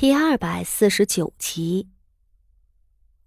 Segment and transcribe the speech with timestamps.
[0.00, 1.90] 第二百四十九集，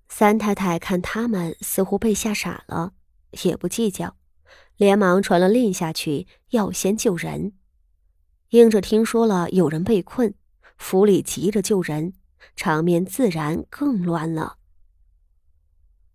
[0.10, 2.94] 三太太看他们似乎被吓傻了，
[3.44, 4.16] 也不计较，
[4.78, 7.54] 连忙传了令下去，要先救人。
[8.50, 10.34] 应着听说了有人被困，
[10.76, 12.14] 府里急着救人，
[12.56, 14.58] 场面自然更乱了。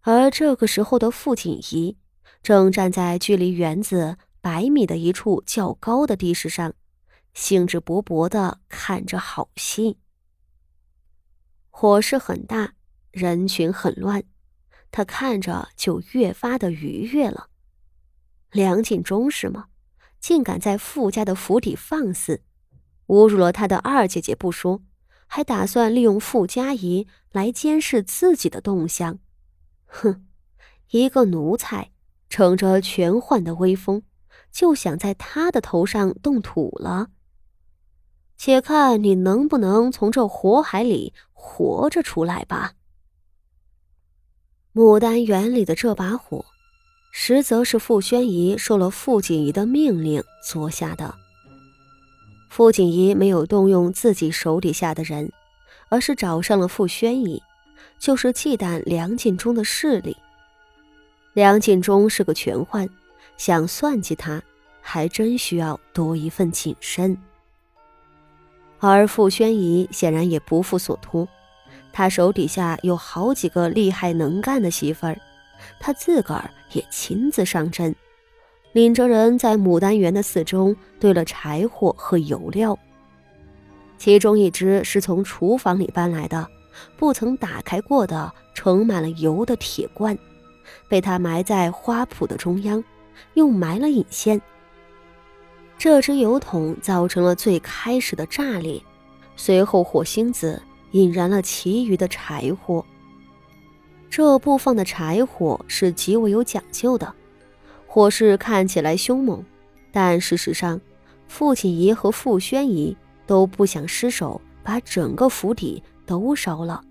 [0.01, 1.97] 而这个时候的傅锦仪
[2.43, 6.75] 正站在距离园子百米的一处较高的地势上，
[7.33, 9.99] 兴致勃勃的看着好戏。
[11.81, 12.73] 火势很大，
[13.13, 14.25] 人群很乱，
[14.91, 17.51] 他看着就越发的愉悦了。
[18.51, 19.67] 梁敬忠是吗？
[20.19, 22.43] 竟敢在傅家的府邸放肆，
[23.07, 24.83] 侮辱了他的二姐姐不说，
[25.29, 29.21] 还打算利用傅家仪来监视自己的动向。
[29.87, 30.27] 哼，
[30.91, 31.93] 一个奴才，
[32.29, 34.03] 乘着权宦的威风，
[34.51, 37.11] 就想在他的头上动土了。
[38.39, 42.75] 且看你能不能从这火海里活着出来吧！
[44.73, 46.45] 牡丹园里的这把火，
[47.13, 51.13] 实则是傅宣仪受了傅锦仪的命令做下的。
[52.49, 55.33] 傅锦仪没有动用自己手底下的人，
[55.89, 57.43] 而是找上了傅宣仪，
[57.99, 60.17] 就是忌惮梁晋忠的势力。
[61.33, 62.89] 梁晋忠是个权宦，
[63.37, 64.41] 想算计他，
[64.81, 67.19] 还真需要多一份谨慎。
[68.81, 71.27] 而傅宣仪显然也不负所托，
[71.93, 75.19] 他手底下有好几个厉害能干的媳妇儿，
[75.81, 77.95] 他自个儿也亲自上阵，
[78.73, 82.79] 领着人在牡丹园的四周堆了柴火和油料。
[83.97, 86.47] 其中一只是从厨房里搬来的，
[86.97, 90.17] 不曾打开过的盛满了油的铁罐，
[90.89, 92.85] 被他埋在花圃的中央，
[93.35, 94.41] 又埋了引线。
[95.79, 98.83] 这只油桶造成了最开始的炸裂，
[99.37, 102.85] 随后火星子引燃了其余的柴火。
[104.11, 107.15] 这布放的柴火是极为有讲究的，
[107.87, 109.41] 火势看起来凶猛，
[109.93, 110.81] 但事实上，
[111.29, 116.83] 傅锦仪和傅宣仪都不想失手把整个府邸都烧了，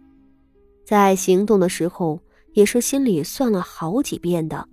[0.86, 2.22] 在行动的时候
[2.54, 4.66] 也是心里算了好几遍的。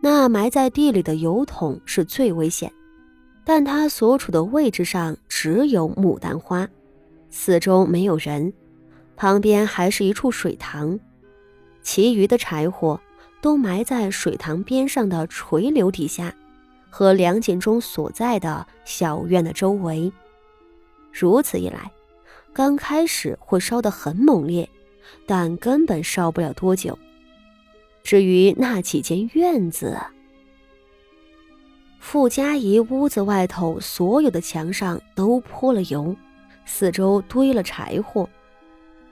[0.00, 2.72] 那埋在地里的油桶是最危险。
[3.48, 6.68] 但他所处的位置上只有牡丹花，
[7.30, 8.52] 四周没有人，
[9.16, 11.00] 旁边还是一处水塘，
[11.80, 13.00] 其余的柴火
[13.40, 16.34] 都埋在水塘边上的垂柳底下，
[16.90, 20.12] 和梁景忠所在的小院的周围。
[21.10, 21.90] 如此一来，
[22.52, 24.68] 刚开始会烧得很猛烈，
[25.24, 26.98] 但根本烧不了多久。
[28.02, 29.96] 至于那几间院子，
[31.98, 36.14] 傅家仪屋子外头所有的墙上都泼了油，
[36.64, 38.28] 四周堆了柴火。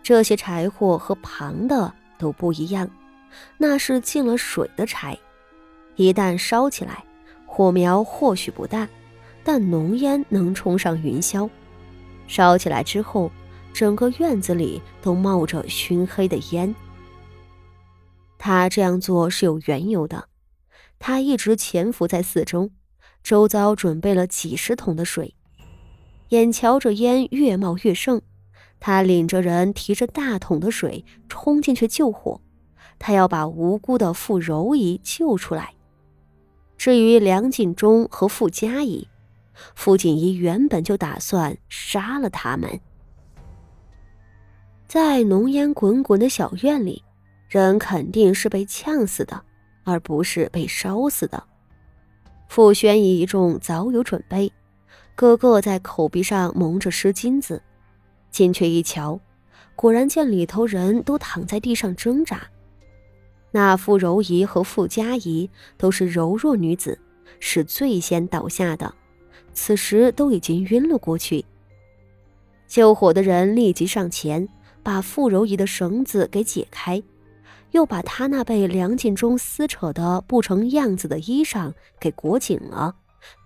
[0.02, 2.88] 这些柴火和旁的都不一样，
[3.58, 5.18] 那是进了水的柴。
[5.96, 7.04] 一旦烧起来，
[7.44, 8.88] 火苗或许不大，
[9.42, 11.48] 但浓烟能冲上云霄。
[12.28, 13.30] 烧起来之后，
[13.72, 16.74] 整个院子里都冒着熏黑的烟。
[18.38, 20.28] 他这样做是有缘由的。
[20.98, 22.70] 他一直潜伏在四周，
[23.22, 25.34] 周遭准备了几十桶的水。
[26.30, 28.20] 眼瞧着烟越冒越盛，
[28.80, 32.40] 他领着人提着大桶的水冲进去救火。
[32.98, 35.74] 他要把无辜的傅柔仪救出来。
[36.78, 39.06] 至于梁晋忠和傅家仪，
[39.74, 42.80] 傅锦仪原本就打算杀了他们。
[44.88, 47.04] 在浓烟滚滚的小院里，
[47.48, 49.44] 人肯定是被呛死的。
[49.86, 51.42] 而不是被烧死的。
[52.48, 54.52] 傅宣仪一众早有准备，
[55.14, 57.62] 个个在口鼻上蒙着湿巾子。
[58.30, 59.18] 进去一瞧，
[59.74, 62.42] 果然见里头人都躺在地上挣扎。
[63.52, 65.48] 那傅柔仪和傅佳仪
[65.78, 66.98] 都是柔弱女子，
[67.40, 68.94] 是最先倒下的，
[69.54, 71.44] 此时都已经晕了过去。
[72.66, 74.46] 救火的人立即上前，
[74.82, 77.02] 把傅柔仪的绳子给解开。
[77.72, 82.94] 又把他那被梁晋忠撕扯的不成样子的衣裳给裹紧了，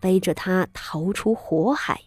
[0.01, 2.01] 背着他逃出火海。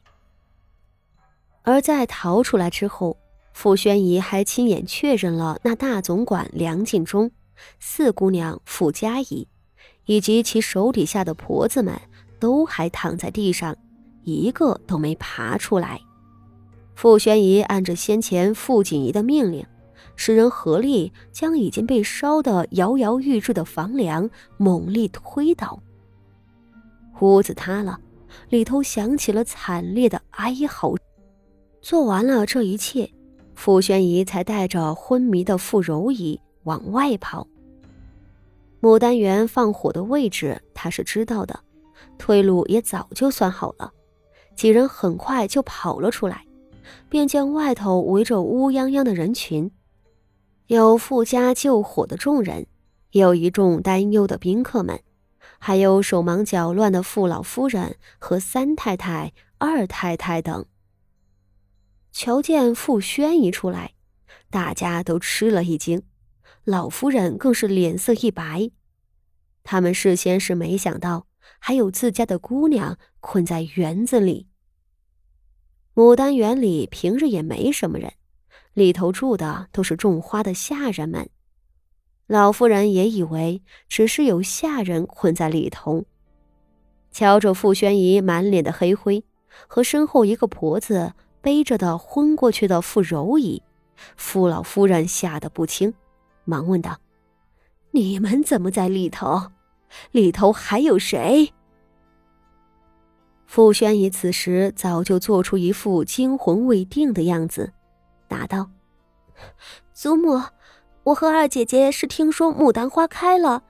[1.63, 3.17] 而在逃出来之后，
[3.53, 7.31] 傅宣仪还亲眼确认了那大总管梁晋忠、
[7.79, 9.47] 四姑娘傅佳仪，
[10.05, 11.99] 以及其手底下的婆子们
[12.39, 13.75] 都还躺在地上，
[14.23, 15.99] 一个都没爬出来。
[16.95, 19.65] 傅宣仪按着先前傅锦仪的命令。
[20.15, 25.81] 使人合力将已经被烧得摇摇欲坠的房梁猛力推倒，
[27.19, 27.99] 屋子塌了，
[28.49, 30.93] 里头响起了惨烈的哀嚎。
[31.81, 33.11] 做完了这一切，
[33.55, 37.47] 傅宣仪才带着昏迷的傅柔仪往外跑。
[38.81, 41.59] 牡丹园放火的位置他是知道的，
[42.17, 43.91] 退路也早就算好了。
[44.55, 46.45] 几人很快就跑了出来，
[47.09, 49.71] 便见外头围着乌泱泱的人群，
[50.67, 52.67] 有傅家救火的众人，
[53.11, 55.03] 也有一众担忧的宾客们，
[55.59, 60.65] 还有手忙脚乱的傅老夫人和三太太、二太太等。
[62.11, 63.93] 瞧见傅宣一出来，
[64.49, 66.03] 大家都吃了一惊，
[66.63, 68.71] 老夫人更是脸色一白。
[69.63, 71.27] 他们事先是没想到，
[71.59, 74.47] 还有自家的姑娘困在园子里。
[75.93, 78.13] 牡丹园里平日也没什么人，
[78.73, 81.29] 里头住的都是种花的下人们。
[82.27, 86.05] 老夫人也以为只是有下人困在里头。
[87.11, 89.23] 瞧着傅宣仪满脸的黑灰，
[89.67, 93.61] 和身后一个婆子背着的昏过去的傅柔仪，
[94.17, 95.93] 傅老夫人吓得不轻，
[96.45, 96.97] 忙问道。
[97.91, 99.51] 你们怎么在里头？
[100.11, 101.53] 里头还有谁？
[103.45, 107.73] 傅宣仪此时早就做出一副惊魂未定的样子，
[108.33, 108.67] 答道
[109.93, 110.41] ：“祖母，
[111.03, 113.61] 我和二姐姐是听说牡丹花开了，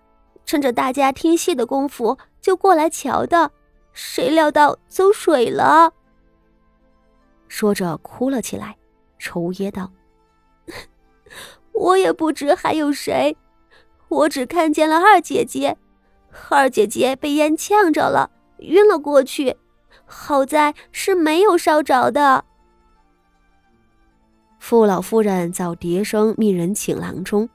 [0.46, 3.52] 趁着大家听戏的功夫就过来瞧的，
[3.92, 5.92] 谁料到走水了。”
[7.50, 8.78] 说着哭了起来，
[9.20, 9.92] 抽噎道
[11.74, 13.36] ：“我也不知还有谁。”
[14.08, 15.76] 我只看见了二姐姐，
[16.50, 19.58] 二姐姐被烟呛着了，晕了过去，
[20.06, 22.46] 好在是没有烧着的。
[24.66, 27.50] 傅老夫人早叠声命人请郎中，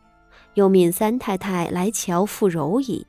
[0.52, 3.06] 又命三太太来瞧傅柔仪。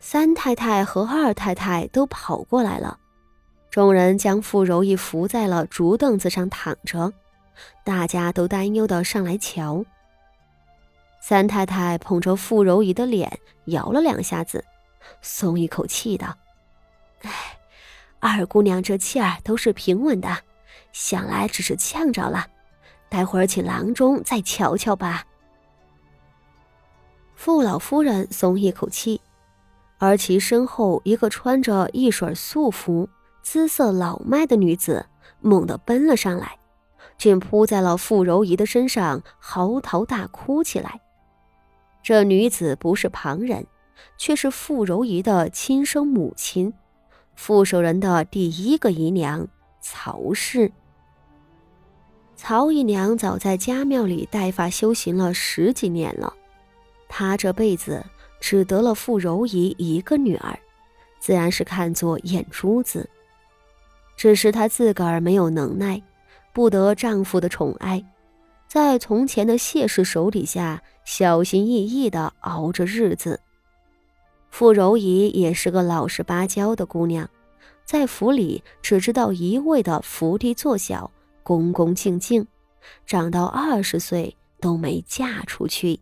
[0.00, 2.98] 三太太和二太太都跑过来了，
[3.70, 7.10] 众人将傅柔仪扶在了竹凳子上躺着，
[7.84, 9.82] 大家都担忧的上来瞧。
[11.22, 14.62] 三太太捧着傅柔仪的脸摇了两下子，
[15.22, 16.36] 松一口气道
[17.24, 17.30] ：“哎，
[18.20, 20.36] 二姑娘这气儿都是平稳的，
[20.92, 22.48] 想来只是呛着了。
[23.14, 25.24] 待会儿请郎中再瞧瞧吧。”
[27.36, 29.20] 傅老夫人松一口气，
[29.98, 33.08] 而其身后一个穿着一水素服、
[33.40, 35.06] 姿色老迈的女子
[35.40, 36.58] 猛地奔了上来，
[37.16, 41.00] 竟扑在了傅柔仪的身上，嚎啕大哭起来。
[42.02, 43.64] 这女子不是旁人，
[44.18, 46.74] 却是傅柔仪的亲生母亲，
[47.36, 49.46] 傅守仁的第一个姨娘
[49.80, 50.72] 曹氏。
[52.36, 56.34] 曹姨娘早在家庙里带发修行了十几年了，
[57.08, 58.04] 她这辈子
[58.40, 60.58] 只得了傅柔仪一个女儿，
[61.18, 63.08] 自然是看作眼珠子。
[64.16, 66.02] 只是她自个儿没有能耐，
[66.52, 68.04] 不得丈夫的宠爱。
[68.66, 73.40] 在从前的谢氏手底下，小心翼翼地熬着日子。
[74.50, 77.28] 傅柔仪也是个老实巴交的姑娘，
[77.84, 81.10] 在府里只知道一味的伏低做小，
[81.44, 82.46] 恭恭敬敬，
[83.06, 86.00] 长到二十岁都没嫁出去。